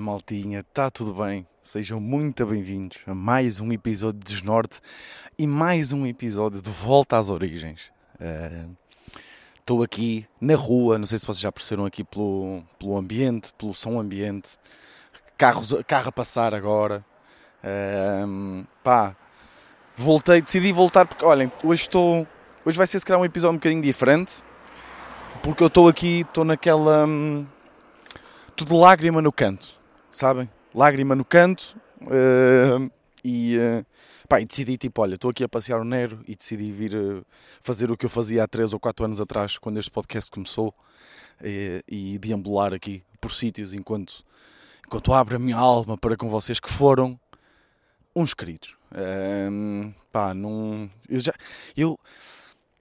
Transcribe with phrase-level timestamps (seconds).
[0.00, 0.60] Maltinha?
[0.60, 1.46] Está tudo bem?
[1.62, 4.80] Sejam muito bem-vindos a mais um episódio de Desnorte
[5.38, 7.90] e mais um episódio de Volta às Origens.
[9.58, 13.52] Estou uh, aqui na rua, não sei se vocês já perceberam aqui pelo, pelo ambiente,
[13.56, 14.58] pelo som ambiente,
[15.36, 17.04] carros, carro a passar agora.
[17.62, 19.16] Uh, pá,
[19.96, 22.26] voltei, decidi voltar porque, olhem, hoje estou.
[22.64, 24.42] Hoje vai ser se calhar um episódio um bocadinho diferente,
[25.42, 27.06] porque eu estou aqui, estou naquela.
[27.06, 27.46] Hum,
[28.56, 29.73] tudo lágrima no canto,
[30.18, 30.48] sabem?
[30.74, 32.90] Lágrima no canto uh,
[33.24, 33.84] e, uh,
[34.28, 37.24] pá, e decidi tipo, olha, estou aqui a passear o Nero e decidi vir uh,
[37.60, 40.74] fazer o que eu fazia há 3 ou 4 anos atrás, quando este podcast começou,
[41.88, 44.24] e deambular aqui por sítios enquanto,
[44.86, 47.18] enquanto abro a minha alma para com vocês que foram
[48.14, 48.76] uns queridos.
[50.12, 50.88] pá, não...
[51.08, 51.34] Eu já...
[51.76, 51.98] Eu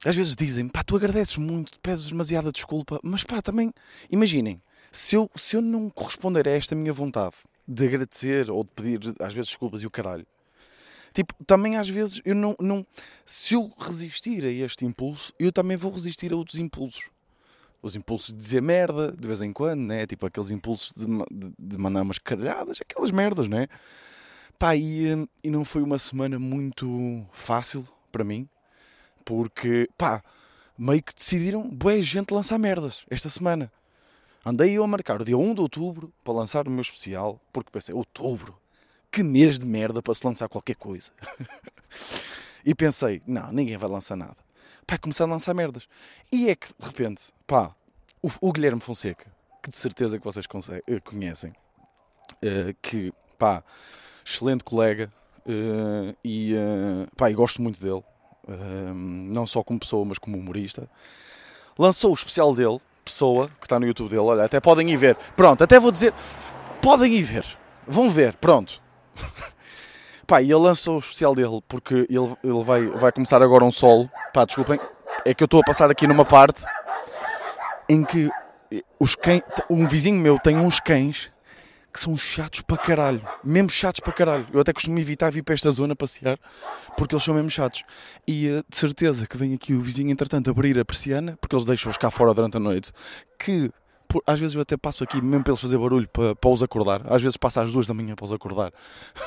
[0.05, 3.73] às vezes dizem, pá, tu agradeces muito, pedes demasiada desculpa, mas pá, também,
[4.11, 4.61] imaginem,
[4.93, 7.33] se eu, se eu não corresponder a esta minha vontade
[7.67, 10.25] de agradecer ou de pedir às vezes desculpas e o caralho,
[11.11, 12.85] tipo, também às vezes eu não, não.
[13.25, 17.05] Se eu resistir a este impulso, eu também vou resistir a outros impulsos.
[17.81, 20.05] Os impulsos de dizer merda de vez em quando, né?
[20.05, 23.67] Tipo aqueles impulsos de, de, de mandar umas caralhadas, aquelas merdas, né?
[24.59, 28.47] Pá, e, e não foi uma semana muito fácil para mim,
[29.25, 30.23] porque, pá,
[30.77, 33.71] meio que decidiram, boa gente lançar merdas esta semana.
[34.45, 37.71] Andei eu a marcar o dia 1 de outubro para lançar o meu especial, porque
[37.71, 38.57] pensei, outubro,
[39.09, 41.11] que mês de merda para se lançar qualquer coisa.
[42.65, 44.35] e pensei, não, ninguém vai lançar nada.
[44.85, 45.87] Pá, comecei a lançar merdas.
[46.29, 47.73] E é que, de repente, pá,
[48.21, 50.45] o, o Guilherme Fonseca, que de certeza que vocês
[50.87, 53.63] eh, conhecem, uh, que, pá,
[54.25, 55.11] excelente colega,
[55.45, 58.03] uh, e, uh, pá, e gosto muito dele,
[58.93, 60.89] não só como pessoa, mas como humorista,
[61.77, 65.17] lançou o especial dele, pessoa que está no YouTube dele, olha, até podem ir ver.
[65.35, 66.13] Pronto, até vou dizer,
[66.81, 67.45] podem ir ver.
[67.87, 68.81] Vão ver, pronto.
[70.25, 73.71] Pá, e ele lançou o especial dele porque ele, ele vai, vai começar agora um
[73.71, 74.09] solo.
[74.33, 74.79] Pá, desculpem,
[75.25, 76.63] é que eu estou a passar aqui numa parte
[77.89, 78.29] em que
[78.99, 81.32] os cães, um vizinho meu tem uns cães
[81.93, 83.21] que são chatos para caralho.
[83.43, 84.47] Mesmo chatos para caralho.
[84.51, 86.39] Eu até costumo evitar vir para esta zona passear
[86.97, 87.83] porque eles são mesmo chatos.
[88.27, 91.65] E uh, de certeza que vem aqui o vizinho, entretanto, abrir a persiana porque eles
[91.65, 92.91] deixam-os cá fora durante a noite.
[93.37, 93.71] Que
[94.25, 97.01] às vezes eu até passo aqui mesmo para eles fazer barulho para, para os acordar.
[97.05, 98.71] Às vezes passo às duas da manhã para os acordar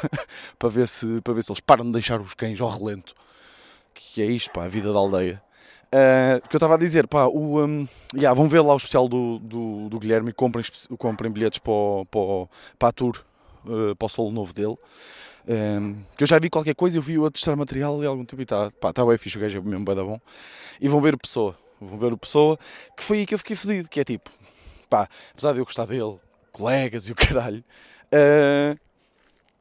[0.59, 3.15] para, ver se, para ver se eles param de deixar os cães ao relento.
[3.95, 5.43] Que é isto, pá, a vida da aldeia.
[5.87, 9.09] Uh, que eu estava a dizer, pá, o, um, yeah, vão ver lá o especial
[9.09, 10.65] do, do, do Guilherme e comprem,
[10.99, 12.49] comprem bilhetes para, o, para,
[12.79, 13.25] para a tour,
[13.65, 14.77] uh, para o solo novo dele.
[15.49, 18.43] Um, que eu já vi qualquer coisa, eu vi-o a testar material e algum tempo
[18.43, 20.21] e está tá, tá bem fixe, o gajo é mesmo bem da bom.
[20.81, 22.59] E vão ver o Pessoa, vão ver o Pessoa,
[22.97, 24.29] que foi aí que eu fiquei fedido, que é tipo,
[24.91, 26.19] pá, apesar de eu gostar dele,
[26.51, 27.65] colegas e o caralho,
[28.13, 28.77] uh,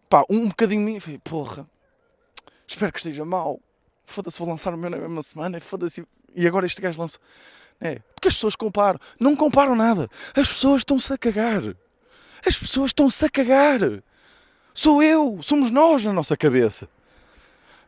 [0.09, 1.67] pá, um bocadinho de mim, porra,
[2.67, 3.59] espero que esteja mal
[4.05, 6.05] foda-se, vou lançar o meu na mesma semana, foda-se.
[6.35, 7.17] E agora este gajo lança.
[7.79, 8.99] É, porque as pessoas comparam.
[9.19, 10.09] Não comparam nada.
[10.35, 11.61] As pessoas estão-se a cagar.
[12.45, 13.79] As pessoas estão-se a cagar.
[14.73, 16.87] Sou eu, somos nós na nossa cabeça.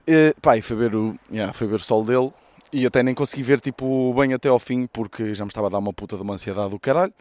[0.05, 2.31] E, pá, e foi ver o, yeah, foi ver o sol dele
[2.71, 5.69] e até nem consegui ver tipo bem até ao fim porque já me estava a
[5.69, 7.13] dar uma puta de uma ansiedade do caralho.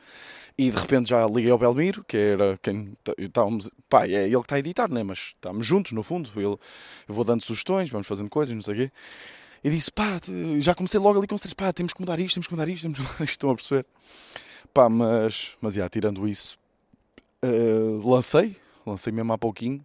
[0.59, 3.71] E de repente já liguei ao Belmiro, que era quem estávamos.
[3.91, 5.03] Pá, é ele que está a editar, né?
[5.03, 6.31] Mas estamos juntos, no fundo.
[6.35, 8.93] Ele, eu vou dando sugestões, vamos fazendo coisas, não sei o quê.
[9.63, 10.21] E disse, pá,
[10.59, 12.83] já comecei logo ali com stress, pá, temos que mudar isto, temos que mudar isto,
[12.83, 13.87] temos que mudar isto, estão a perceber?
[14.73, 16.59] Pá, mas, mas, já, tirando isso,
[17.45, 19.85] uh, lancei, lancei mesmo há pouquinho.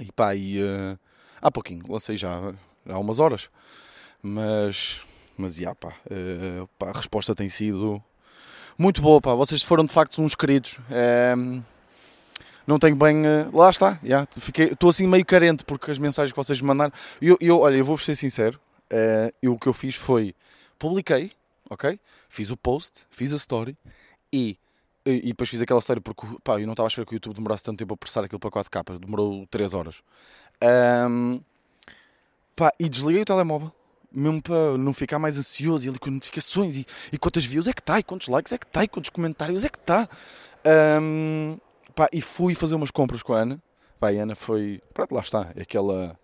[0.00, 0.98] E pá, e, uh,
[1.40, 2.54] há pouquinho, lancei já
[2.88, 3.48] há umas horas.
[4.22, 5.04] Mas,
[5.38, 8.02] mas, já, pá, uh, pá, a resposta tem sido
[8.76, 9.34] muito boa, pá.
[9.34, 10.78] Vocês foram de facto uns queridos.
[10.90, 11.34] É...
[12.66, 13.22] Não tenho bem.
[13.22, 13.56] Uh...
[13.56, 14.26] Lá está, yeah.
[14.70, 16.92] estou assim meio carente porque as mensagens que vocês me mandaram.
[17.20, 18.58] Eu, eu, olha, eu vou-vos ser sincero.
[19.42, 20.34] Uh, o que eu fiz foi.
[20.78, 21.32] Publiquei,
[21.68, 21.98] ok?
[22.28, 23.76] Fiz o post, fiz a story
[24.32, 24.58] e.
[25.06, 27.34] E, depois fiz aquela história porque pá, eu não estava a esperar que o YouTube
[27.34, 29.96] demorasse tanto tempo a processar aquilo para 4 capas, demorou 3 horas.
[31.10, 31.42] Um,
[32.56, 33.70] pá, e desliguei o telemóvel,
[34.10, 37.74] mesmo para não ficar mais ansioso e ali com notificações e, e quantas views é
[37.74, 40.08] que está, e quantos likes é que está, e quantos comentários é que está.
[41.02, 41.58] Um,
[41.94, 43.62] pá, e fui fazer umas compras com a Ana.
[43.98, 44.80] Pá, a Ana foi.
[44.92, 45.52] Pronto, lá está.
[45.54, 46.18] É aquela,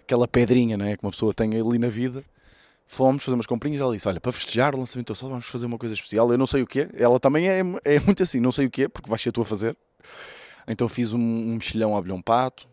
[0.00, 2.24] aquela pedrinha né, que uma pessoa tem ali na vida.
[2.86, 3.80] Fomos fazer umas comprinhas.
[3.80, 6.30] Ela disse: Olha, para festejar o lançamento do sol, vamos fazer uma coisa especial.
[6.30, 8.88] Eu não sei o que Ela também é, é muito assim, não sei o que
[8.88, 9.76] porque vais ser tu a fazer.
[10.68, 12.68] Então fiz um, um mexilhão a abelhão pato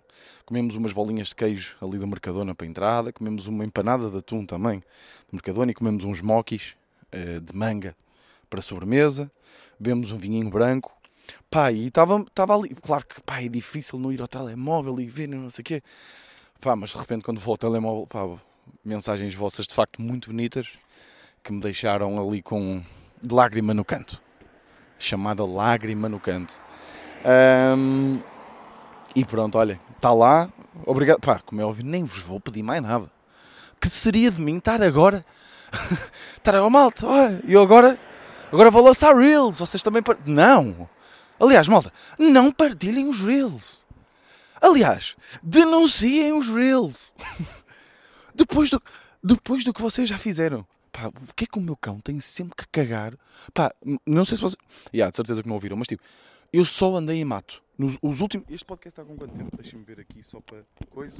[0.46, 4.18] comemos umas bolinhas de queijo ali do Mercadona para a entrada, comemos uma empanada de
[4.18, 6.76] atum também do Mercadona e comemos uns moquis
[7.14, 7.96] uh, de manga
[8.50, 9.32] para sobremesa,
[9.80, 10.96] bebemos um vinhinho branco
[11.54, 12.70] Pá, e estava ali.
[12.82, 15.84] Claro que pá, é difícil não ir ao telemóvel e ver não sei o quê.
[16.60, 18.28] Pá, mas de repente quando vou ao telemóvel, pá,
[18.84, 20.72] mensagens vossas de facto muito bonitas
[21.44, 22.82] que me deixaram ali com
[23.32, 24.20] lágrima no canto.
[24.98, 26.60] Chamada lágrima no canto.
[27.78, 28.20] Um,
[29.16, 30.50] e pronto, olha, está lá.
[30.88, 31.20] Obrigado.
[31.20, 33.12] Pá, como é óbvio, nem vos vou pedir mais nada.
[33.80, 35.24] Que seria de mim estar agora?
[36.36, 38.00] estar agora, malta, olha, eu agora,
[38.52, 39.60] agora vou lançar Reels.
[39.60, 40.02] Vocês também.
[40.26, 40.90] Não!
[41.44, 43.86] Aliás, malta, não partilhem os Reels.
[44.62, 47.14] Aliás, denunciem os Reels.
[48.34, 48.82] depois, do,
[49.22, 50.66] depois do que vocês já fizeram.
[50.90, 53.18] Pá, o que é que o meu cão tem sempre que cagar?
[53.54, 53.74] Pá,
[54.06, 54.58] não sei se vocês.
[54.94, 56.02] Yeah, de certeza que não ouviram, mas tipo,
[56.54, 57.62] eu só andei em mato.
[57.78, 58.48] Nos os últimos.
[58.50, 59.58] Este podcast está com quanto tempo?
[59.58, 61.18] Deixa-me ver aqui só para coisa.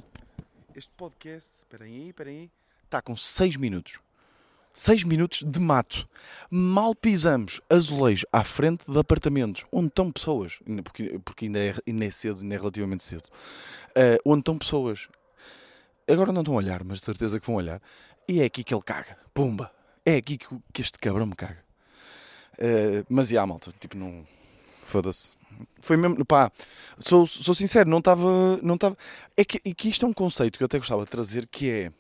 [0.74, 1.52] Este podcast.
[1.60, 2.50] Espera aí, espera aí.
[2.86, 4.00] Está com 6 minutos.
[4.74, 6.10] 6 minutos de mato.
[6.50, 12.06] Mal pisamos azulejo à frente de apartamentos onde estão pessoas, porque, porque ainda, é, ainda
[12.06, 15.08] é cedo, ainda é relativamente cedo, uh, onde estão pessoas.
[16.08, 17.82] Agora não estão a olhar, mas de certeza que vão olhar.
[18.28, 19.18] E é aqui que ele caga.
[19.34, 19.72] Pumba!
[20.06, 21.64] É aqui que, que este cabrão me caga.
[22.56, 24.26] Uh, mas e yeah, malta, tipo, não.
[24.84, 25.36] Foda-se.
[25.80, 26.52] Foi mesmo, pá,
[26.98, 28.58] sou, sou sincero, não estava.
[28.62, 28.98] Não tava,
[29.38, 31.70] é, que, é que isto é um conceito que eu até gostava de trazer que
[31.70, 31.92] é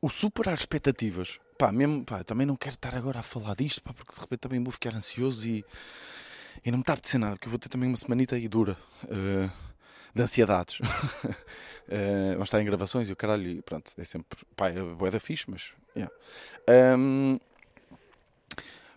[0.00, 1.38] o superar expectativas.
[1.58, 4.40] Pá, mesmo, pá, também não quero estar agora a falar disto, pá, porque de repente
[4.40, 5.64] também vou ficar ansioso e,
[6.64, 8.48] e não me está a apetecer nada, porque eu vou ter também uma semanita aí
[8.48, 9.50] dura uh,
[10.14, 10.80] de ansiedades.
[10.80, 15.10] uh, vamos estar em gravações e o caralho, e pronto, é sempre, pá, é boa
[15.10, 16.14] da fixe, mas, yeah.
[16.96, 17.38] Um,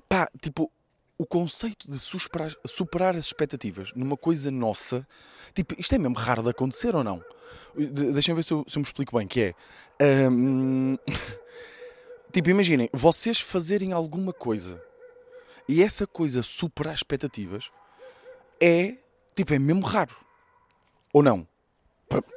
[0.07, 0.71] pá, tipo,
[1.17, 5.07] o conceito de superar, as expectativas numa coisa nossa,
[5.53, 7.23] tipo, isto é mesmo raro de acontecer ou não?
[7.75, 9.41] Deixem ver se eu, se eu me explico bem, que
[9.99, 10.29] é...
[10.29, 10.97] Um,
[12.31, 14.81] tipo, imaginem, vocês fazerem alguma coisa
[15.67, 17.71] e essa coisa superar expectativas
[18.59, 18.95] é,
[19.35, 20.15] tipo, é mesmo raro.
[21.13, 21.47] Ou não?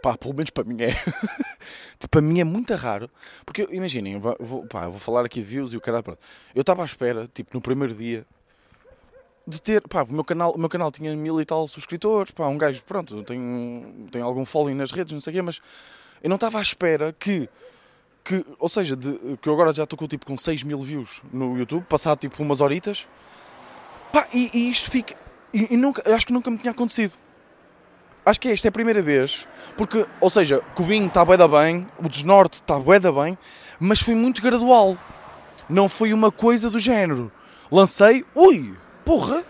[0.03, 0.93] Pá, pelo menos para mim é.
[1.99, 3.11] tipo, para mim é muito raro.
[3.45, 6.19] Porque, imaginem, vou, pá, vou falar aqui de views e o cara, pronto.
[6.55, 8.27] Eu estava à espera, tipo, no primeiro dia,
[9.47, 12.49] de ter, pá, o meu canal, o meu canal tinha mil e tal subscritores, pá,
[12.49, 15.61] um gajo, pronto, tem, tem algum following nas redes, não sei o quê, mas
[16.23, 17.49] eu não estava à espera que,
[18.25, 21.23] que ou seja, de, que eu agora já estou com, tipo, com 6 mil views
[21.33, 23.07] no YouTube, passado tipo umas horitas,
[24.13, 25.15] pá, e, e isto fica,
[25.55, 27.15] e, e nunca, acho que nunca me tinha acontecido.
[28.25, 29.47] Acho que esta é a primeira vez,
[29.77, 33.39] porque, ou seja, Cubinho está bué da bem, o Desnorte está bué da bem,
[33.79, 34.99] mas foi muito gradual.
[35.69, 37.31] Não foi uma coisa do género.
[37.71, 38.75] Lancei, ui,
[39.07, 39.47] porra,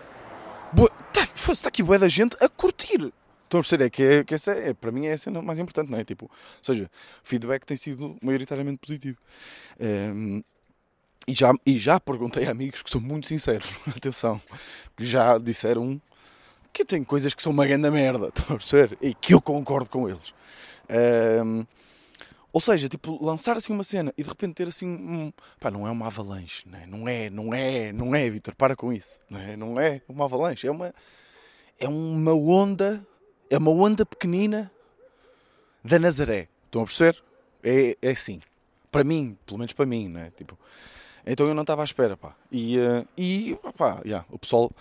[1.07, 1.25] está
[1.63, 3.11] tá aqui boa da gente a curtir.
[3.43, 3.85] Estão a perceber?
[3.85, 6.03] É que, é, que essa é, para mim é a cena mais importante, não é?
[6.03, 6.31] Tipo, ou
[6.61, 6.89] seja,
[7.23, 9.17] feedback tem sido maioritariamente positivo.
[9.79, 9.85] Um,
[10.37, 10.43] ehm,
[11.27, 14.39] e, já, e já perguntei a amigos que são muito sinceros, atenção,
[14.95, 15.99] que já disseram
[16.71, 18.97] que tem coisas que são uma grande merda, estão a perceber?
[19.01, 20.33] E que eu concordo com eles.
[20.89, 21.67] Um, ehm,
[22.57, 24.87] ou seja, tipo, lançar assim uma cena e de repente ter assim.
[24.87, 26.87] Um, pá, não é uma avalanche, né?
[26.87, 29.19] não é, não é, não é, Vitor, para com isso.
[29.29, 30.91] Não é, não é uma avalanche, é uma.
[31.79, 33.05] É uma onda.
[33.47, 34.71] É uma onda pequenina
[35.83, 36.47] da Nazaré.
[36.65, 37.23] Estão a perceber?
[37.63, 38.39] É, é assim.
[38.91, 40.31] Para mim, pelo menos para mim, né?
[40.35, 40.57] Tipo,
[41.27, 42.35] então eu não estava à espera, pá.
[42.51, 44.71] E, uh, e pá, yeah, o pessoal.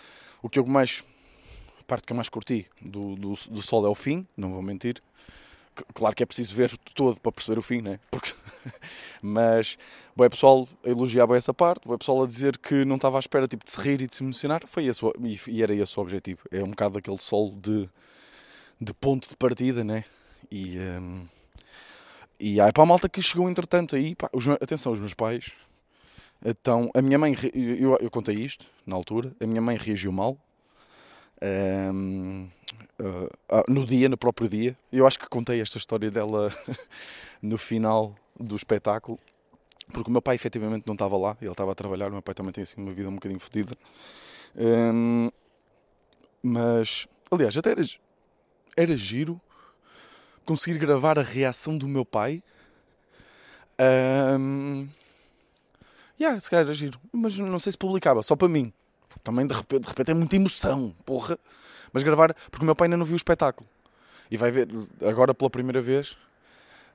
[0.40, 1.04] O que eu mais.
[1.78, 4.62] A parte que eu mais curti do, do, do Sol é o fim, não vou
[4.62, 5.02] mentir.
[5.94, 7.98] Claro que é preciso ver todo para perceber o fim, né?
[8.10, 8.32] Porque...
[9.22, 9.78] Mas,
[10.16, 13.46] o pessoal a elogiar essa parte, o pessoal a dizer que não estava à espera
[13.46, 15.00] tipo, de se rir e de se emocionar, foi esse,
[15.48, 16.40] e era esse o objetivo.
[16.50, 17.88] É um bocado aquele sol de,
[18.80, 20.04] de ponto de partida, né?
[20.50, 21.26] E, um,
[22.38, 25.52] e há para a malta que chegou entretanto aí, pá, os, atenção, os meus pais.
[26.44, 30.38] Então, a minha mãe, eu, eu contei isto na altura, a minha mãe reagiu mal.
[31.42, 32.48] Um,
[33.00, 34.76] uh, no dia, no próprio dia.
[34.92, 36.52] Eu acho que contei esta história dela
[37.42, 39.18] no final do espetáculo,
[39.92, 42.34] porque o meu pai efetivamente não estava lá, ele estava a trabalhar, o meu pai
[42.34, 43.76] também tem assim uma vida um bocadinho fodida.
[44.56, 45.30] Um,
[46.42, 47.84] mas, aliás, até era,
[48.76, 49.40] era giro
[50.44, 52.42] conseguir gravar a reação do meu pai.
[54.38, 54.88] Um,
[56.18, 58.72] yeah, se calhar era giro, mas não sei se publicava, só para mim.
[59.22, 61.38] Também de repente, de repente é muita emoção, porra.
[61.92, 63.68] Mas gravar, porque o meu pai ainda não viu o espetáculo.
[64.30, 64.68] E vai ver
[65.04, 66.16] agora pela primeira vez.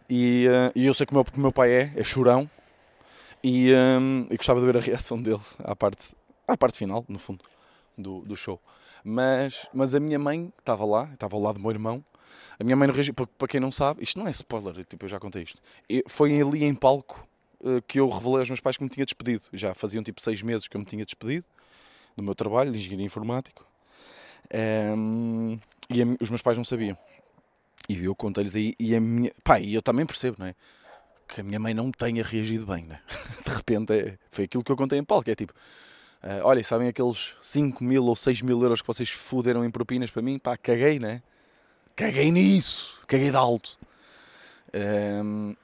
[0.10, 2.50] E, uh, e eu sei que o meu, meu pai é, é chorão.
[3.44, 6.14] E, um, e gostava de ver a reação dele à parte,
[6.48, 7.44] à parte final, no fundo,
[7.98, 8.62] do, do show.
[9.04, 12.04] Mas, mas a minha mãe estava lá, estava ao lado do meu irmão.
[12.60, 15.10] A minha mãe não reagiu, para quem não sabe, isto não é spoiler, tipo, eu
[15.10, 15.60] já contei isto.
[16.08, 17.28] Foi ali em palco
[17.64, 19.44] uh, que eu revelei aos meus pais que me tinha despedido.
[19.52, 21.46] Já faziam tipo seis meses que eu me tinha despedido
[22.16, 23.66] do meu trabalho de engenharia informático.
[24.54, 26.98] Um, e a, os meus pais não sabiam.
[27.88, 29.32] E eu contei-lhes aí, e a minha.
[29.44, 30.56] Pá, e eu também percebo, não é?
[31.28, 33.00] Que a minha mãe não tenha reagido bem, né?
[33.46, 35.54] De repente é, foi aquilo que eu contei em palco, é tipo.
[36.24, 40.12] Uh, olha, sabem aqueles 5 mil ou 6 mil euros que vocês fuderam em propinas
[40.12, 40.38] para mim?
[40.38, 41.24] Pá, caguei, né?
[41.96, 43.02] Caguei nisso!
[43.08, 43.80] Caguei de alto!
[44.74, 45.56] Um,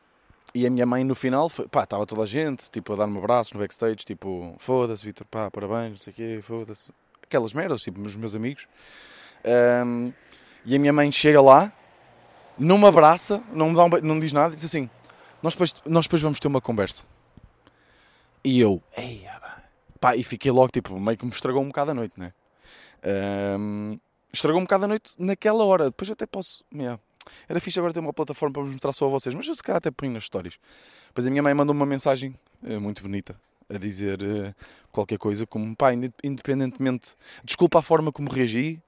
[0.58, 3.18] e a minha mãe no final, foi, pá, estava toda a gente, tipo, a dar-me
[3.18, 6.92] abraços no backstage, tipo, foda-se, Vitor, pá, parabéns, não sei o quê, foda-se.
[7.22, 8.68] Aquelas merdas, tipo, os meus amigos.
[9.86, 10.12] Um,
[10.66, 11.72] e a minha mãe chega lá,
[12.58, 14.90] não me abraça, não me, dá um, não me diz nada, diz assim:
[15.44, 17.04] nós depois, nós depois vamos ter uma conversa.
[18.44, 19.28] E eu, ei,
[20.00, 22.34] pá, e fiquei logo, tipo, meio que me estragou um bocado a noite, né?
[23.60, 24.00] Um,
[24.34, 27.00] estragou um bocado a noite naquela hora, depois até posso, yeah.
[27.48, 29.64] Era fixe agora ter uma plataforma para vos mostrar só a vocês, mas eu se
[29.64, 30.58] calhar até ponho nas histórias.
[31.08, 34.56] Depois a minha mãe mandou uma mensagem uh, muito bonita, a dizer uh,
[34.92, 35.92] qualquer coisa, como, pá,
[36.24, 38.82] independentemente, desculpa a forma como reagi,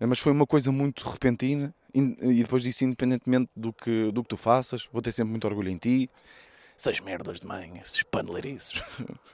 [0.00, 4.36] mas foi uma coisa muito repentina e depois disse independentemente do que, do que tu
[4.36, 6.08] faças, vou ter sempre muito orgulho em ti.
[6.78, 8.82] Essas merdas de mãe, esses paneleiriços.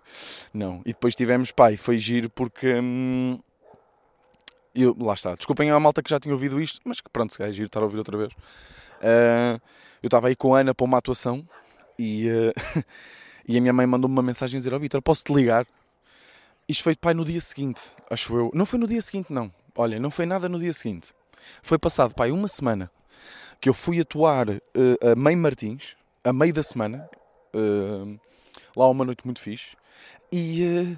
[0.53, 0.81] Não.
[0.85, 2.75] E depois tivemos, pai, foi giro porque.
[2.75, 3.39] Hum,
[4.77, 5.35] eu, lá está.
[5.35, 7.81] Desculpem a malta que já tinha ouvido isto, mas que pronto, se é giro estar
[7.81, 8.33] a ouvir outra vez.
[8.33, 9.61] Uh,
[10.03, 11.47] eu estava aí com a Ana para uma atuação
[11.99, 12.85] e, uh,
[13.49, 15.67] e a minha mãe mandou-me uma mensagem a dizer: Ó oh, Vitor, posso-te ligar?
[16.69, 18.51] Isto foi, pai, no dia seguinte, acho eu.
[18.53, 19.53] Não foi no dia seguinte, não.
[19.75, 21.15] Olha, não foi nada no dia seguinte.
[21.63, 22.91] Foi passado, pai, uma semana
[23.61, 24.61] que eu fui atuar uh,
[25.13, 27.09] a Meio Martins, a meio da semana,
[28.77, 29.77] lá uma noite muito fixe,
[30.31, 30.97] e,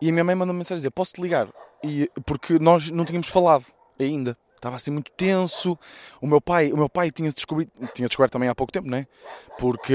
[0.00, 1.48] e a minha mãe mandou -me mensagem a dizer: Posso-te ligar?
[1.82, 3.64] E, porque nós não tínhamos falado
[3.98, 4.36] ainda.
[4.56, 5.78] Estava assim muito tenso.
[6.20, 9.06] O meu pai, o meu pai tinha descoberto, tinha descoberto também há pouco tempo, né?
[9.56, 9.94] Porque,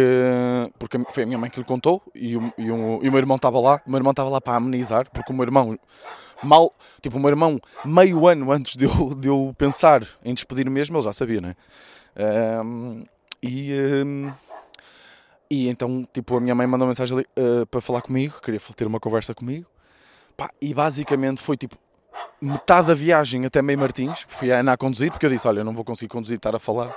[0.80, 3.18] porque foi a minha mãe que lhe contou e o, e o, e o meu
[3.18, 3.82] irmão estava lá.
[3.86, 5.78] O meu irmão estava lá para amenizar, porque o meu irmão
[6.42, 10.70] mal, tipo, o meu irmão, meio ano antes de eu, de eu pensar em despedir
[10.70, 11.56] mesmo, ele já sabia, né?
[12.64, 13.04] Um,
[13.42, 13.74] e,
[14.06, 14.32] um,
[15.50, 18.88] e então, tipo, a minha mãe mandou mensagem ali, uh, para falar comigo, queria ter
[18.88, 19.66] uma conversa comigo.
[20.36, 21.78] Pá, e basicamente foi tipo
[22.42, 25.60] metade da viagem até Meio Martins, fui a Ana a conduzir, porque eu disse: Olha,
[25.60, 26.96] eu não vou conseguir conduzir, estar a falar,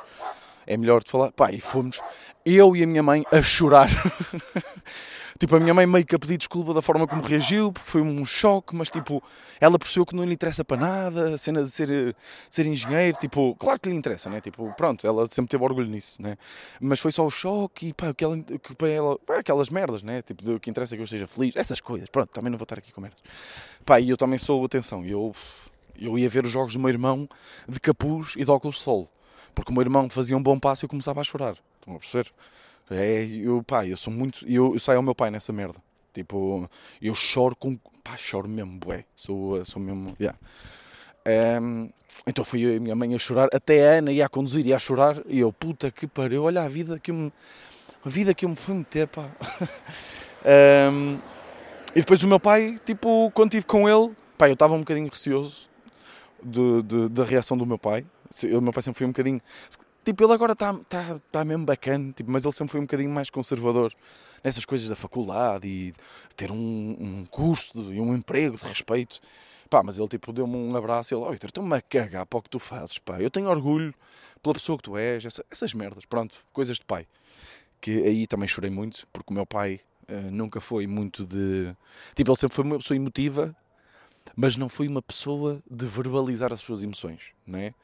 [0.66, 1.32] é melhor de falar.
[1.32, 2.00] Pá, e fomos,
[2.44, 3.88] eu e a minha mãe, a chorar.
[5.38, 8.00] Tipo, a minha mãe meio que a pedir desculpa da forma como reagiu, porque foi
[8.00, 9.22] um choque, mas tipo,
[9.60, 12.16] ela percebeu que não lhe interessa para nada, a cena de ser,
[12.48, 14.40] ser engenheiro, tipo, claro que lhe interessa, né?
[14.40, 16.36] Tipo, pronto, ela sempre teve orgulho nisso, né?
[16.80, 20.22] Mas foi só o choque e pá, que ela, que ela, pá, aquelas merdas, né?
[20.22, 22.64] Tipo, o que interessa é que eu esteja feliz, essas coisas, pronto, também não vou
[22.64, 23.20] estar aqui com merdas.
[23.84, 25.32] Pá, e eu também sou, atenção, eu,
[25.98, 27.28] eu ia ver os jogos do meu irmão
[27.68, 29.08] de capuz e de óculos de sol,
[29.54, 31.98] porque o meu irmão fazia um bom passo e eu começava a chorar, estão a
[31.98, 32.32] perceber?
[32.90, 34.48] É, eu, pá, eu sou muito.
[34.48, 35.78] Eu, eu saio ao meu pai nessa merda.
[36.12, 36.68] Tipo,
[37.00, 37.76] eu choro com.
[38.02, 39.04] Pá, choro mesmo, bué.
[39.14, 40.16] Sou, sou mesmo.
[40.20, 40.38] Yeah.
[41.60, 41.90] Um,
[42.26, 44.66] então fui eu e a minha mãe a chorar, até a Ana ia a conduzir
[44.66, 47.32] e a chorar, e eu, puta que pariu, olha a vida que eu me.
[48.04, 49.28] A vida que eu me fui meter, pá.
[50.92, 51.18] um,
[51.94, 55.08] e depois o meu pai, tipo, quando estive com ele, pá, eu estava um bocadinho
[55.08, 55.68] receoso
[57.10, 58.06] da reação do meu pai.
[58.56, 59.40] O meu pai sempre foi um bocadinho.
[60.06, 63.10] Tipo, ele agora está tá, tá mesmo bacana, tipo, mas ele sempre foi um bocadinho
[63.10, 63.92] mais conservador
[64.44, 65.92] nessas coisas da faculdade e
[66.36, 69.20] ter um, um curso e um emprego de respeito.
[69.68, 72.38] Pá, mas ele tipo deu-me um abraço e ele, oh, Vitor, estou-me a cagar para
[72.38, 73.20] o que tu fazes, pá.
[73.20, 73.92] Eu tenho orgulho
[74.40, 77.04] pela pessoa que tu és, essa, essas merdas, pronto, coisas de pai.
[77.80, 81.74] Que aí também chorei muito, porque o meu pai uh, nunca foi muito de.
[82.14, 83.56] Tipo, ele sempre foi uma pessoa emotiva,
[84.36, 87.74] mas não foi uma pessoa de verbalizar as suas emoções, não é?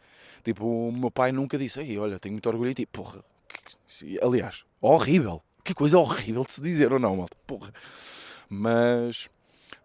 [0.42, 2.86] Tipo, o meu pai nunca disse, Ei, olha, tenho muito orgulho em ti.
[2.86, 5.42] Porra, que, aliás, horrível.
[5.64, 7.36] Que coisa horrível de se dizer ou não, malta.
[7.46, 7.72] Porra.
[8.48, 9.30] Mas,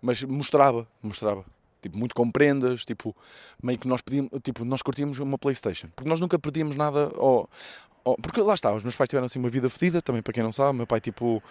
[0.01, 1.45] mas mostrava, mostrava.
[1.81, 3.15] Tipo, muito compreendas, tipo,
[3.61, 5.87] meio que nós pedíamos, tipo, nós curtíamos uma Playstation.
[5.95, 7.47] Porque nós nunca perdíamos nada ao,
[8.21, 10.51] porque lá está, os meus pais tiveram assim uma vida fedida, também para quem não
[10.51, 11.43] sabe, meu pai tipo,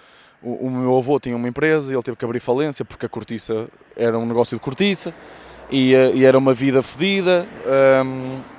[0.42, 3.68] o, o, meu avô tinha uma empresa, ele teve que abrir falência porque a cortiça
[3.94, 5.12] era um negócio de cortiça
[5.70, 7.46] e, eh, e era uma vida fedida.
[8.04, 8.55] Um,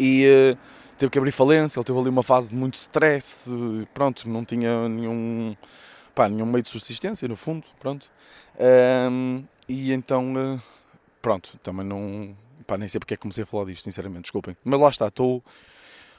[0.00, 0.58] e uh,
[0.96, 3.48] teve que abrir falência, ele teve ali uma fase de muito stress,
[3.92, 5.54] pronto, não tinha nenhum,
[6.14, 8.10] pá, nenhum meio de subsistência, no fundo, pronto.
[8.58, 10.62] Um, e então, uh,
[11.20, 12.34] pronto, também não,
[12.66, 14.56] pá, nem sei porque é que comecei a falar disto, sinceramente, desculpem.
[14.64, 15.44] Mas lá está, estou,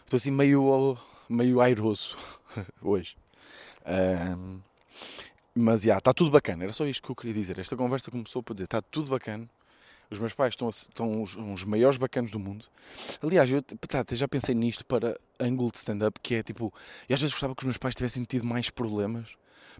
[0.05, 0.95] estou assim meio,
[1.27, 2.15] meio airoso
[2.81, 3.17] hoje.
[4.38, 4.59] Um,
[5.55, 7.57] mas, já, yeah, está tudo bacana, era só isto que eu queria dizer.
[7.57, 9.50] Esta conversa começou para dizer, está tudo bacana,
[10.12, 12.65] os meus pais estão, estão os, os maiores bacanos do mundo.
[13.22, 16.74] Aliás, eu tá, já pensei nisto para ângulo de stand-up, que é tipo.
[17.08, 19.30] E às vezes gostava que os meus pais tivessem tido mais problemas.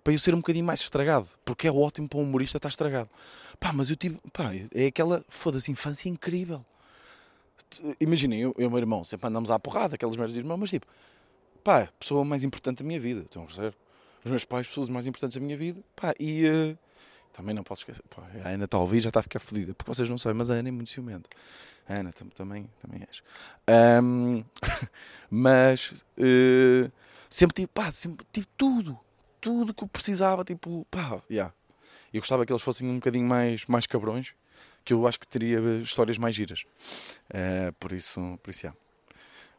[0.04, 3.10] para eu ser um bocadinho mais estragado, porque é ótimo para um humorista estar estragado.
[3.60, 6.64] Pá, mas eu tive, pá, é aquela, foda-se, infância incrível.
[8.00, 10.70] Imaginem, eu e o meu irmão sempre andamos à porrada, aquelas merdas de irmão, mas
[10.70, 10.88] tipo,
[11.64, 13.76] pá, pessoa mais importante da minha vida, estão a perceber?
[14.24, 16.78] Os meus pais, pessoas mais importantes da minha vida, pá, e uh,
[17.32, 19.74] também não posso esquecer, pá, a Ana está a ouvir já está a ficar fodida,
[19.74, 21.30] porque vocês não sabem, mas a Ana é muito ciumenta.
[21.88, 23.24] A Ana tam também, também és.
[24.04, 24.44] Um,
[25.30, 26.92] mas uh,
[27.30, 29.00] sempre tive, pá, sempre tive tudo,
[29.40, 31.54] tudo que eu precisava, tipo, pá, yeah.
[32.14, 34.34] Eu gostava que eles fossem um bocadinho mais, mais cabrões,
[34.84, 36.66] que eu acho que teria histórias mais giras.
[37.30, 38.78] Uh, por isso, por isso, yeah.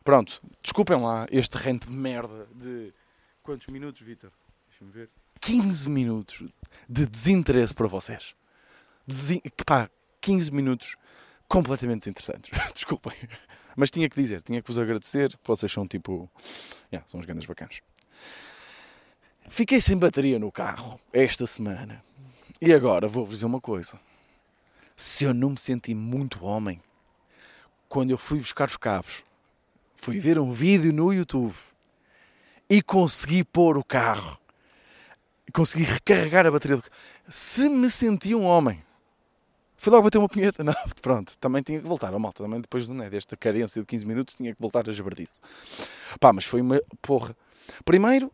[0.05, 2.93] Pronto, desculpem lá este rente de merda de
[3.43, 4.33] quantos minutos, Vitor?
[4.69, 5.22] Deixa-me ver.
[5.43, 6.49] 15 minutos
[6.89, 8.35] de desinteresse para vocês.
[9.07, 9.43] Desin...
[9.67, 10.97] Pá, 15 minutos
[11.49, 12.51] completamente desinteressantes.
[12.73, 13.13] Desculpem.
[13.77, 16.31] Mas tinha que dizer, tinha que vos agradecer, vocês são tipo.
[16.93, 17.81] Yeah, são os grandes bacanas.
[19.49, 22.03] Fiquei sem bateria no carro esta semana.
[22.61, 23.99] E agora vou-vos dizer uma coisa.
[24.97, 26.81] Se eu não me senti muito homem,
[27.89, 29.25] quando eu fui buscar os cabos,
[29.97, 31.57] fui ver um vídeo no YouTube
[32.71, 34.39] e consegui pôr o carro,
[35.53, 36.95] consegui recarregar a bateria do carro.
[37.29, 38.83] Se me senti um homem,
[39.77, 40.63] fui logo bater uma punheta.
[40.65, 42.15] Não, pronto, também tinha que voltar.
[42.15, 45.31] Oh, malta, também depois né, desta carência de 15 minutos tinha que voltar a jabardido.
[46.19, 47.37] Pá, mas foi uma porra.
[47.85, 48.33] Primeiro,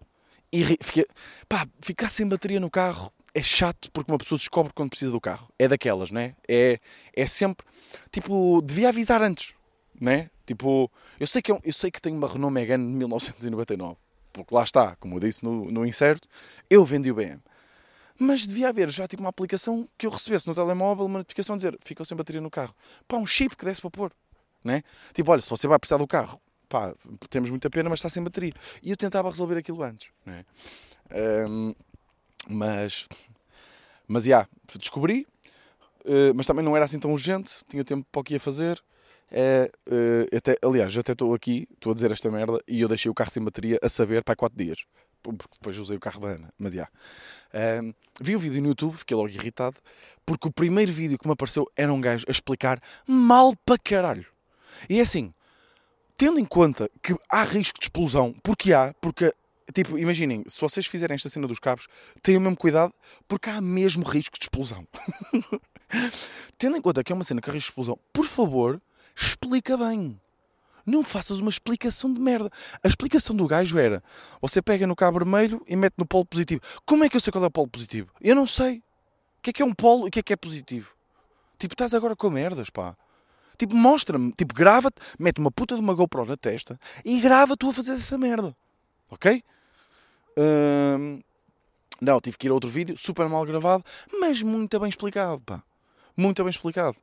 [0.80, 1.06] fiquei,
[1.48, 5.20] pá, ficar sem bateria no carro é chato porque uma pessoa descobre quando precisa do
[5.20, 5.48] carro.
[5.58, 6.34] É daquelas, né?
[6.48, 6.80] É,
[7.14, 7.66] é sempre.
[8.10, 9.54] Tipo, devia avisar antes,
[10.00, 10.30] né?
[10.46, 13.96] Tipo, eu sei que, eu, eu sei que tenho uma Renault Megane de 1999.
[14.45, 16.28] Porque lá está, como eu disse no, no incerto,
[16.68, 17.40] eu vendi o BM.
[18.18, 21.57] Mas devia haver já tipo uma aplicação que eu recebesse no telemóvel uma notificação a
[21.57, 22.75] dizer ficou sem bateria no carro.
[23.07, 24.12] Pá, um chip que desse para pôr.
[24.64, 24.83] Né?
[25.14, 26.93] Tipo, olha, se você vai precisar do carro, pá,
[27.30, 28.52] temos muita pena, mas está sem bateria.
[28.82, 30.08] E eu tentava resolver aquilo antes.
[30.26, 30.45] Né?
[31.49, 31.75] Um,
[32.49, 33.06] mas,
[34.06, 35.26] mas, já, yeah, descobri,
[36.04, 38.82] uh, mas também não era assim tão urgente, tinha tempo para o que ia fazer.
[39.30, 43.10] É, uh, até, aliás, até estou aqui, estou a dizer esta merda, e eu deixei
[43.10, 44.84] o carro sem bateria a saber para 4 dias.
[45.23, 46.88] Porque depois usei o carro da Ana, mas já.
[47.52, 47.93] Yeah.
[48.21, 49.76] vi o vídeo no YouTube, fiquei logo irritado,
[50.25, 54.26] porque o primeiro vídeo que me apareceu era um gajo a explicar mal para caralho.
[54.88, 55.34] E é assim,
[56.17, 59.32] tendo em conta que há risco de explosão, porque há, porque
[59.73, 61.88] Tipo, imaginem, se vocês fizerem esta cena dos cabos,
[62.23, 62.93] tenham o mesmo cuidado,
[63.26, 64.86] porque há mesmo risco de explosão.
[66.56, 68.80] Tendo em conta que é uma cena que há risco de explosão, por favor,
[69.21, 70.21] explica bem.
[70.87, 72.50] Não faças uma explicação de merda.
[72.83, 74.02] A explicação do gajo era:
[74.41, 76.63] você pega no cabo vermelho e mete no polo positivo.
[76.87, 78.11] Como é que eu sei qual é o polo positivo?
[78.21, 78.78] Eu não sei.
[79.39, 80.95] O que é que é um polo e o que é que é positivo?
[81.59, 82.97] Tipo, estás agora com merdas, pá.
[83.59, 87.69] Tipo, mostra-me, tipo, grava-te, mete uma puta de uma GoPro na testa e grava tu
[87.69, 88.57] a fazer essa merda.
[89.11, 89.43] Ok?
[90.39, 91.21] Hum,
[92.00, 93.85] não, tive que ir a outro vídeo, super mal gravado,
[94.21, 95.63] mas muito bem explicado, pá.
[96.17, 96.97] Muito bem explicado.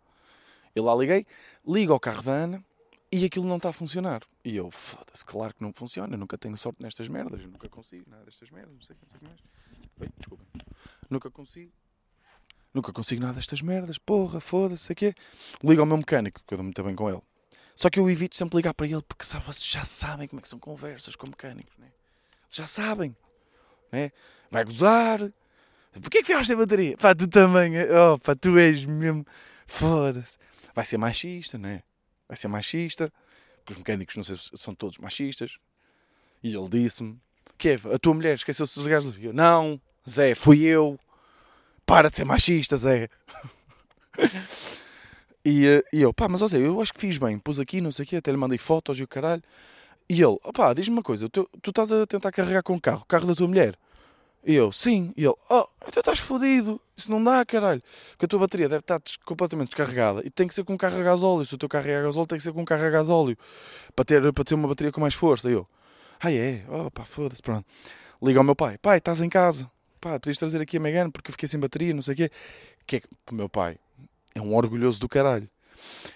[0.75, 1.25] Eu lá liguei,
[1.65, 2.65] ligo ao carro da Ana
[3.11, 4.21] e aquilo não está a funcionar.
[4.43, 7.69] E eu, foda-se, claro que não funciona, eu nunca tenho sorte nestas merdas, eu nunca
[7.69, 10.11] consigo nada destas merdas, não sei, sei o que mais.
[10.17, 10.43] Desculpa.
[11.09, 11.71] Nunca consigo.
[12.73, 15.15] Nunca consigo nada destas merdas, porra, foda-se, o quê?
[15.63, 17.21] Ligo ao meu mecânico, que eu dou muito bem com ele.
[17.73, 20.41] Só que eu evito sempre ligar para ele porque sabe, vocês já sabem como é
[20.41, 21.91] que são conversas com mecânicos, né?
[22.49, 23.15] Já sabem
[23.95, 24.11] né?
[24.51, 25.19] vai gozar.
[26.01, 26.97] Porquê que viajas sem bateria?
[26.97, 29.25] Pá, tu também, oh, pá, tu és mesmo,
[29.65, 30.37] foda-se.
[30.75, 31.81] Vai ser machista, né?
[32.27, 33.11] Vai ser machista,
[33.59, 35.57] porque os mecânicos, não sei se são todos machistas.
[36.43, 37.17] E ele disse-me,
[37.63, 40.99] é, a tua mulher esqueceu-se de desligar os Não, Zé, fui eu.
[41.85, 43.09] Para de ser machista, Zé.
[45.45, 47.39] e, eh, e eu, pá, mas ó Zé, eu acho que fiz bem.
[47.39, 49.41] Pus aqui, não sei o quê, até lhe mandei fotos e o caralho.
[50.09, 53.01] E ele, opá, diz-me uma coisa, tu, tu estás a tentar carregar com o carro,
[53.01, 53.77] o carro da tua mulher?
[54.45, 55.11] E eu, sim.
[55.17, 56.79] E ele, oh, então estás fodido.
[56.95, 57.81] Isso não dá, caralho.
[58.11, 60.99] Porque a tua bateria deve estar completamente descarregada e tem que ser com um carro
[60.99, 61.45] a gasóleo.
[61.45, 63.37] Se o teu carro é a gasóleo, tem que ser com um carro a gasóleo
[63.95, 65.49] para ter, para ter uma bateria com mais força.
[65.49, 65.67] E eu,
[66.21, 66.63] ah, é?
[66.69, 67.65] Oh, pá, foda-se, pronto.
[68.21, 69.69] Liga ao meu pai, pai, estás em casa.
[69.99, 72.31] Pá, podias trazer aqui a Megane porque eu fiquei sem bateria, não sei o quê.
[72.85, 73.77] Que é que o meu pai
[74.33, 75.49] é um orgulhoso do caralho.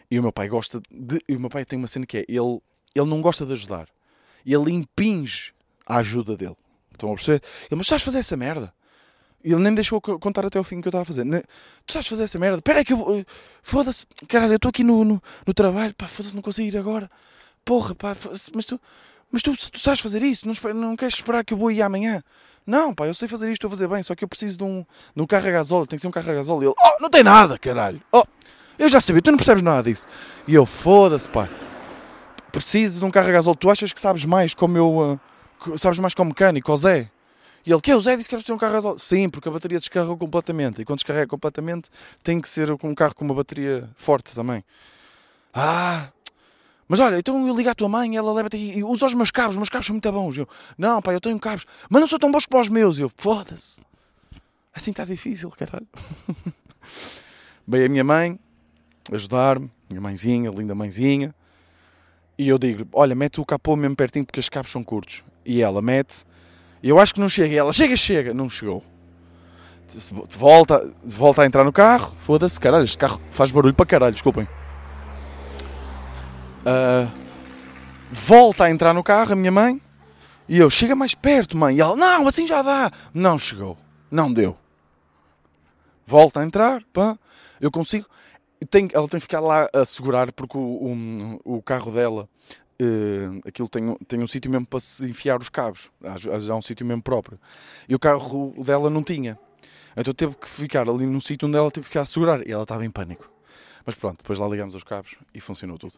[0.10, 1.20] E o meu pai gosta de.
[1.28, 2.62] E o meu pai tem uma cena que é: ele,
[2.96, 3.90] ele não gosta de ajudar.
[4.46, 5.54] Ele impinge
[5.86, 6.56] a ajuda dele.
[7.00, 7.42] Estão a perceber?
[7.72, 8.74] Ele, mas estás a fazer essa merda?
[9.42, 11.24] Ele nem me deixou contar até o fim que eu estava a fazer.
[11.24, 11.46] Tu
[11.88, 12.58] estás a fazer essa merda?
[12.58, 13.26] Espera aí que eu.
[13.64, 17.10] Foda-se, caralho, eu estou aqui no, no, no, trabalho, pá, foda-se, não consigo ir agora.
[17.64, 18.16] Porra, pá,
[18.54, 18.80] mas tu.
[19.32, 20.48] Mas tu, tu sabes fazer isso?
[20.48, 22.24] Não, não queres esperar que eu vou ir amanhã?
[22.66, 24.64] Não, pá, eu sei fazer isto, estou a fazer bem, só que eu preciso de
[24.64, 24.84] um,
[25.16, 26.70] de um carro a gasóleo, tem que ser um carro a gasóleo.
[26.70, 28.02] Ele, oh, não tem nada, caralho.
[28.12, 28.24] Oh,
[28.78, 30.08] eu já sabia, tu não percebes nada disso.
[30.48, 31.48] E eu, foda-se, pá.
[32.52, 33.58] Preciso de um carro a gasóleo.
[33.58, 34.98] Tu achas que sabes mais como eu.
[34.98, 35.20] Uh,
[35.78, 37.10] sabes mais como mecânico, o Zé.
[37.66, 38.98] E ele, que é o Zé disse que era ser um carro.
[38.98, 40.82] Sim, porque a bateria descarregou completamente.
[40.82, 41.90] E quando descarrega completamente,
[42.24, 44.64] tem que ser um carro com uma bateria forte também.
[45.54, 46.10] Ah,
[46.90, 49.52] mas olha, então eu ligo à tua mãe, ela leva-te e usa os meus cabos,
[49.52, 50.38] os meus cabos são muito bons.
[50.38, 52.98] Eu, não, pai, eu tenho cabos, mas não são tão bons como os meus.
[52.98, 53.80] Eu, foda-se.
[54.74, 55.88] Assim está difícil, caralho.
[57.68, 58.40] Veio a minha mãe
[59.12, 61.34] ajudar-me, minha mãezinha, linda mãezinha.
[62.40, 65.26] E eu digo olha, mete o capô mesmo pertinho porque os cabos são curtos.
[65.46, 66.24] E ela mete.
[66.82, 67.54] E eu acho que não chega.
[67.54, 68.34] E ela, chega, chega.
[68.34, 68.82] Não chegou.
[70.30, 72.16] Volta, volta a entrar no carro.
[72.22, 72.86] Foda-se, caralho.
[72.86, 74.48] Este carro faz barulho para caralho, desculpem.
[76.62, 77.12] Uh,
[78.10, 79.82] volta a entrar no carro, a minha mãe.
[80.48, 81.76] E eu, chega mais perto, mãe.
[81.76, 82.90] E ela, não, assim já dá.
[83.14, 83.78] Não chegou.
[84.10, 84.56] Não deu.
[86.08, 87.18] Volta a entrar, pá.
[87.60, 88.06] Eu consigo
[88.66, 92.28] tem, ela tem que ficar lá a segurar porque o, o, o carro dela
[92.82, 95.90] uh, aquilo tem, tem um sítio mesmo para se enfiar os cabos.
[96.04, 97.40] Há, há um sítio mesmo próprio.
[97.88, 99.38] E o carro dela não tinha.
[99.96, 102.48] Então teve que ficar ali num sítio onde ela teve que ficar a segurar.
[102.48, 103.30] E ela estava em pânico.
[103.86, 105.94] Mas pronto, depois lá ligamos os cabos e funcionou tudo.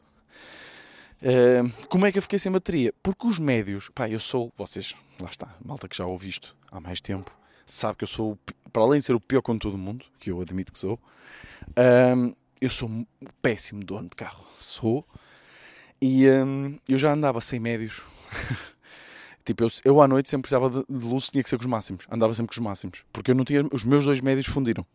[1.21, 2.91] Uh, como é que eu fiquei sem bateria?
[3.03, 6.79] porque os médios, pá, eu sou vocês, lá está, malta que já ouvi isto há
[6.79, 7.31] mais tempo
[7.71, 8.37] sabe que eu sou,
[8.71, 10.99] para além de ser o pior com todo mundo, que eu admito que sou,
[12.17, 13.05] um, eu sou um
[13.41, 14.45] péssimo dono de carro.
[14.59, 15.03] Sou.
[15.99, 18.01] E um, eu já andava sem médios.
[19.43, 21.69] tipo, eu, eu, à noite sempre precisava de, de luz, tinha que ser com os
[21.69, 22.05] máximos.
[22.09, 23.03] Andava sempre com os máximos.
[23.11, 23.67] Porque eu não tinha.
[23.73, 24.85] Os meus dois médios fundiram.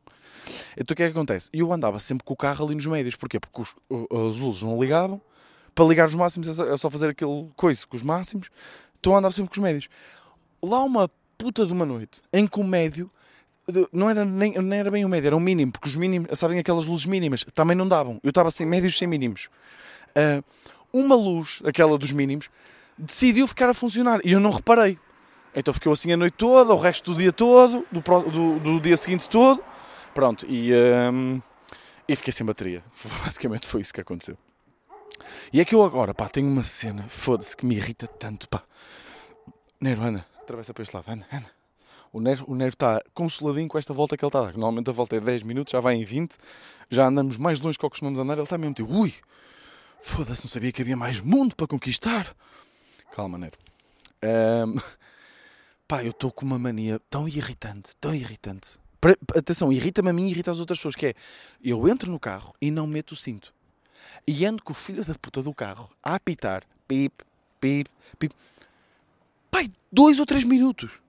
[0.76, 1.50] Então o que é que acontece?
[1.52, 3.16] Eu andava sempre com o carro ali nos médios.
[3.16, 3.40] Porquê?
[3.40, 5.20] Porque os, as luzes não ligavam.
[5.74, 8.48] Para ligar os máximos é só, é só fazer aquele coisa com os máximos.
[8.98, 9.88] Então eu andava sempre com os médios.
[10.62, 13.10] Lá uma puta de uma noite em que o médio
[13.92, 16.58] não era, nem, não era bem o médio, era o mínimo, porque os mínimos, sabem
[16.58, 18.20] aquelas luzes mínimas, também não davam.
[18.22, 19.48] Eu estava sem médios sem mínimos.
[20.10, 20.44] Uh,
[20.92, 22.48] uma luz, aquela dos mínimos,
[22.96, 24.98] decidiu ficar a funcionar e eu não reparei.
[25.54, 28.96] Então ficou assim a noite toda, o resto do dia todo, do, do, do dia
[28.96, 29.62] seguinte todo.
[30.14, 30.72] Pronto, e,
[31.12, 31.40] um,
[32.08, 32.84] e fiquei sem bateria.
[33.24, 34.38] Basicamente foi isso que aconteceu.
[35.52, 38.62] E é que eu agora, pá, tenho uma cena, foda-se, que me irrita tanto, pá.
[39.80, 41.55] Nero, anda, atravessa para este lado, anda.
[42.16, 44.52] O Nero, está consoladinho com esta volta que ele está a dar.
[44.54, 46.38] Normalmente a volta é 10 minutos, já vai em 20.
[46.88, 48.32] Já andamos mais longe que o que costumamos andar.
[48.32, 49.12] Ele está mesmo tipo, ui,
[50.00, 52.34] foda-se, não sabia que havia mais mundo para conquistar.
[53.12, 53.58] Calma, Nero.
[54.24, 54.76] Um,
[55.86, 58.78] pá, eu estou com uma mania tão irritante, tão irritante.
[59.36, 61.14] Atenção, irrita-me a mim e irrita as outras pessoas, que é,
[61.62, 63.52] eu entro no carro e não meto o cinto.
[64.26, 67.14] E ando com o filho da puta do carro a apitar, pip,
[67.60, 68.34] pip, pip.
[69.50, 71.04] Pai, dois ou três minutos.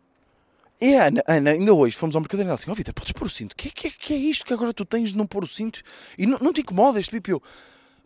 [0.79, 2.93] E a Ana, Ana, ainda hoje fomos ao mercado e ela assim: Ó oh, Vitor,
[2.93, 3.53] podes pôr o cinto?
[3.53, 5.81] O que, que, que é isto que agora tu tens de não pôr o cinto?
[6.17, 7.31] E não, não te incomoda este bip?
[7.31, 7.41] Eu,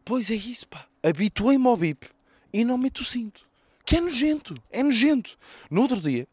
[0.05, 0.85] pois é isso, pá.
[1.03, 2.07] Habituei-me ao bip
[2.53, 3.45] e não meto o cinto.
[3.85, 5.37] Que é nojento, é nojento.
[5.69, 6.27] No outro dia,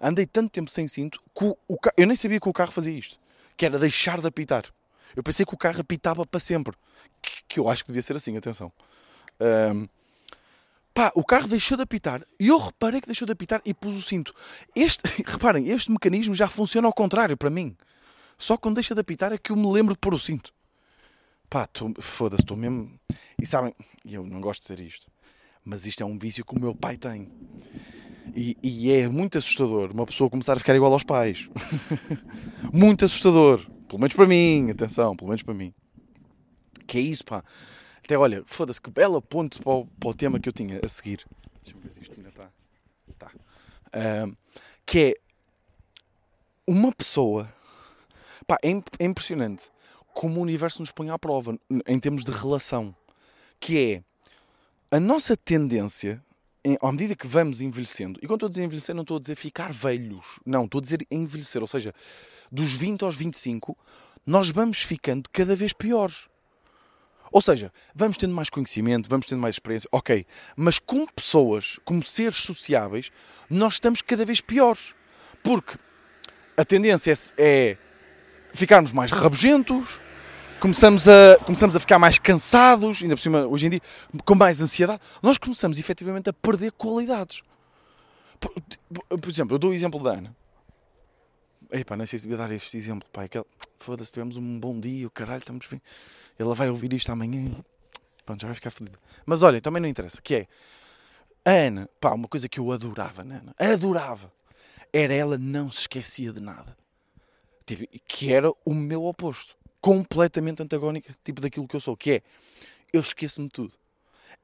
[0.00, 2.98] andei tanto tempo sem cinto que o, o eu nem sabia que o carro fazia
[2.98, 3.18] isto.
[3.56, 4.64] Que era deixar de apitar.
[5.14, 6.74] Eu pensei que o carro apitava para sempre.
[7.22, 8.72] Que, que eu acho que devia ser assim, atenção.
[9.40, 9.88] Um,
[10.94, 13.96] Pá, o carro deixou de apitar e eu reparei que deixou de apitar e pus
[13.96, 14.32] o cinto.
[14.76, 17.76] Este, reparem, este mecanismo já funciona ao contrário para mim.
[18.38, 20.54] Só quando deixa de apitar é que eu me lembro de pôr o cinto.
[21.50, 21.68] Pá,
[22.00, 22.98] foda-se, estou mesmo.
[23.40, 25.10] E sabem, eu não gosto de dizer isto,
[25.64, 27.28] mas isto é um vício que o meu pai tem.
[28.34, 31.48] E, e é muito assustador uma pessoa começar a ficar igual aos pais.
[32.72, 33.66] muito assustador.
[33.88, 35.74] Pelo menos para mim, atenção, pelo menos para mim.
[36.86, 37.44] Que é isso, pá.
[38.04, 40.88] Até olha, foda-se, que bela ponte para o, para o, tema que eu tinha a
[40.88, 41.26] seguir.
[41.62, 42.50] Deixa-me ver se isto ainda está.
[43.18, 43.30] Tá.
[43.94, 44.36] Uh,
[44.84, 45.14] que é
[46.66, 47.50] uma pessoa.
[48.46, 49.70] Pá, é, é impressionante
[50.12, 52.94] como o universo nos põe à prova em termos de relação.
[53.58, 54.02] Que é
[54.94, 56.22] a nossa tendência,
[56.62, 59.20] em, à medida que vamos envelhecendo, e quando estou a dizer envelhecer, não estou a
[59.20, 61.94] dizer ficar velhos, não, estou a dizer envelhecer, ou seja,
[62.52, 63.74] dos 20 aos 25,
[64.26, 66.28] nós vamos ficando cada vez piores.
[67.34, 70.24] Ou seja, vamos tendo mais conhecimento, vamos tendo mais experiência, ok.
[70.54, 73.10] Mas como pessoas, como seres sociáveis,
[73.50, 74.94] nós estamos cada vez piores.
[75.42, 75.76] Porque
[76.56, 77.76] a tendência é, é
[78.52, 80.00] ficarmos mais rabugentos,
[80.60, 83.80] começamos a, começamos a ficar mais cansados, ainda por cima, hoje em dia,
[84.24, 85.00] com mais ansiedade.
[85.20, 87.42] Nós começamos efetivamente a perder qualidades.
[88.38, 88.54] Por,
[89.18, 90.36] por exemplo, eu dou o exemplo da Ana.
[91.70, 93.28] Epá, não sei se devia dar este exemplo, pai.
[93.28, 93.44] Que
[93.78, 95.80] foda-se, tivemos um bom dia, o caralho, estamos bem.
[96.38, 97.64] Ela vai ouvir isto amanhã e
[98.24, 98.98] pronto, já vai ficar fodida.
[99.24, 100.48] Mas olha, também não interessa, que é
[101.44, 104.32] a Ana, pá, uma coisa que eu adorava na Ana, adorava,
[104.92, 106.76] era ela não se esquecia de nada.
[107.66, 109.56] Tipo, que era o meu oposto.
[109.80, 112.22] Completamente antagónica, tipo daquilo que eu sou, que é
[112.92, 113.74] eu esqueço-me tudo.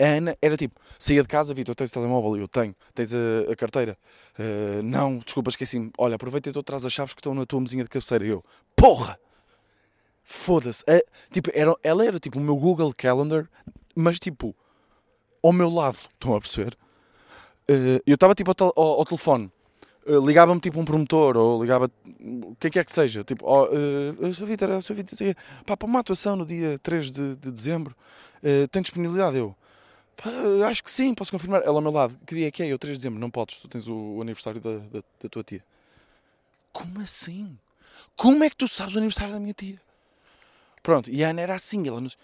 [0.00, 2.38] A Ana era tipo, saía de casa, Vitor, tens o telemóvel?
[2.38, 2.74] Eu tenho.
[2.94, 3.98] Tens a, a carteira?
[4.38, 5.90] Uh, não, desculpa, esqueci-me.
[5.98, 8.24] Olha, aproveita e tu traz as chaves que estão na tua mesinha de cabeceira.
[8.24, 8.42] Eu,
[8.74, 9.20] porra!
[10.24, 10.82] Foda-se.
[10.84, 13.46] Uh, tipo, era, ela era tipo o meu Google Calendar,
[13.94, 14.56] mas tipo,
[15.42, 15.98] ao meu lado.
[16.14, 16.78] Estão a perceber?
[17.70, 19.52] Uh, eu estava tipo ao, ao, ao telefone.
[20.06, 23.64] Ligava-me tipo um promotor ou ligava o que é que é que seja tipo, oh,
[23.66, 24.46] uh, Sr.
[24.46, 24.94] Vitor, Sr.
[24.94, 25.36] Vitor,
[25.66, 27.94] pá, para uma atuação no dia 3 de, de dezembro
[28.42, 29.36] uh, tem disponibilidade?
[29.36, 29.54] Eu,
[30.68, 31.62] acho que sim, posso confirmar.
[31.62, 32.66] Ela ao meu lado, que dia é que é?
[32.68, 35.64] Eu, 3 de dezembro, não podes, tu tens o, aniversário da, da, da, tua tia.
[36.72, 37.58] Como assim?
[38.16, 39.80] Como é que tu sabes o aniversário da minha tia?
[40.82, 42.16] Pronto, e a Ana era assim, ela nos...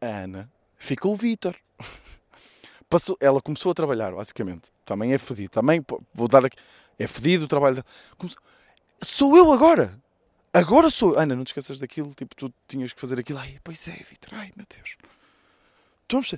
[0.00, 1.56] A Ana ficou o Vitor.
[2.88, 4.70] Passou, ela começou a trabalhar, basicamente.
[4.84, 5.50] Também é fodido.
[5.50, 6.56] Também vou dar aqui.
[6.98, 7.76] É fodido o trabalho.
[7.76, 7.84] Da...
[9.02, 9.98] Sou eu agora.
[10.52, 11.18] Agora sou eu.
[11.18, 12.14] Ana, não te esqueças daquilo.
[12.14, 13.38] Tipo, tu tinhas que fazer aquilo.
[13.38, 14.34] Ai, pois é, Vitor.
[14.34, 14.96] Ai, meu Deus.
[16.08, 16.32] Vamos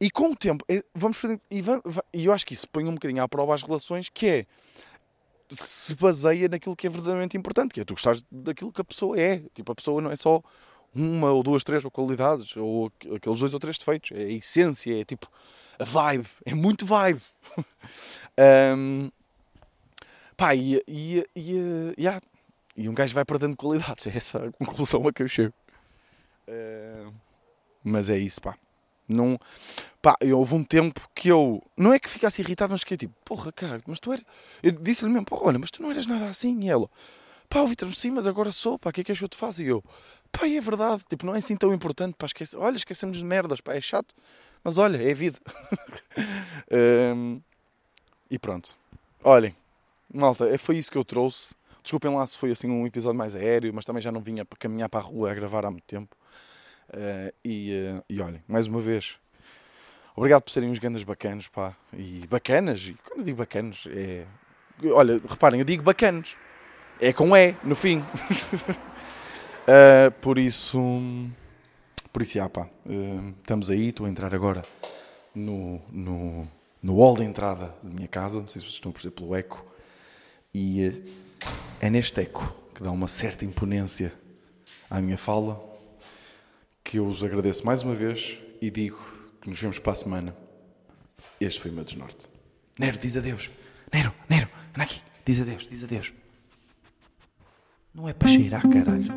[0.00, 1.18] e com o tempo, é, vamos
[1.50, 1.62] e,
[2.12, 4.46] e eu acho que isso põe um bocadinho à prova as relações, que é
[5.50, 9.18] se baseia naquilo que é verdadeiramente importante, que é tu gostares daquilo que a pessoa
[9.18, 9.42] é.
[9.54, 10.42] Tipo, a pessoa não é só
[10.94, 14.12] uma ou duas, três ou qualidades, ou aqueles dois ou três defeitos.
[14.12, 15.28] É a essência, é tipo
[15.78, 16.28] a vibe.
[16.44, 17.22] É muito vibe.
[18.76, 19.10] um,
[20.36, 22.20] pá, e, e, e, yeah.
[22.76, 24.06] e um gajo vai perdendo qualidades.
[24.06, 25.54] É essa a conclusão a que eu chego.
[27.82, 28.56] Mas é isso, pá.
[29.08, 29.38] Não,
[30.02, 33.50] pá, houve um tempo que eu não é que ficasse irritado, mas fiquei tipo, porra,
[33.50, 34.24] cara, mas tu eras.
[34.62, 36.58] Eu disse-lhe mesmo, porra, olha, mas tu não eras nada assim.
[36.60, 36.90] E ela,
[37.48, 39.36] pá, Vitor, sim, mas agora sou, pá, o que é que és que eu te
[39.36, 39.62] faço?
[39.62, 39.82] E eu,
[40.30, 43.60] pá, é verdade, tipo, não é assim tão importante, pá, esquece, olha, esquecemos de merdas,
[43.60, 44.14] pá, é chato,
[44.62, 45.38] mas olha, é vida.
[47.16, 47.40] um,
[48.30, 48.76] e pronto,
[49.24, 49.56] olhem,
[50.12, 51.56] malta, é, foi isso que eu trouxe.
[51.82, 54.58] Desculpem lá se foi assim um episódio mais aéreo, mas também já não vinha para
[54.58, 56.14] caminhar para a rua a gravar há muito tempo.
[56.88, 59.16] Uh, e, uh, e olhem, mais uma vez,
[60.16, 61.76] obrigado por serem uns grandes bacanos, pá.
[61.92, 64.24] E bacanas, e quando eu digo bacanos, é.
[64.92, 66.36] Olha, reparem, eu digo bacanos.
[67.00, 67.98] É com E, no fim.
[67.98, 70.80] uh, por isso.
[72.12, 72.68] Por isso, já, pá.
[73.38, 74.64] estamos aí, estou a entrar agora
[75.34, 76.48] no, no,
[76.82, 78.40] no hall de entrada da minha casa.
[78.40, 79.64] Não sei se vocês estão a perceber pelo eco.
[80.54, 81.02] E
[81.80, 84.12] é neste eco que dá uma certa imponência
[84.88, 85.62] à minha fala
[86.88, 88.98] que eu os agradeço mais uma vez e digo
[89.42, 90.34] que nos vemos para a semana.
[91.38, 92.26] Este foi o meu desnorte.
[92.78, 93.50] Nero, diz adeus.
[93.92, 95.02] Nero, Nero, anda aqui.
[95.22, 96.14] Diz adeus, diz adeus.
[97.94, 99.12] Não é para cheirar, caralho.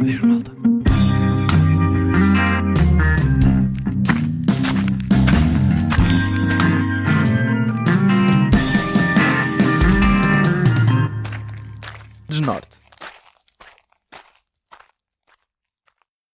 [0.00, 0.52] Adeus, malta.
[12.26, 12.85] Desnorte.